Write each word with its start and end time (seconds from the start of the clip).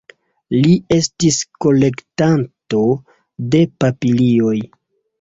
Li 0.53 0.71
estis 0.97 1.37
kolektanto 1.67 2.83
de 3.53 3.65
papilioj. 3.85 4.61